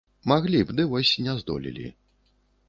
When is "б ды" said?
0.69-0.85